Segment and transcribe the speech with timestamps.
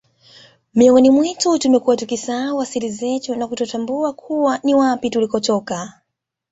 [0.73, 6.01] Miongoni mwetu tumekuwa tukisahau asili zetu na kutotambua kuwa ni wapi tulipotoka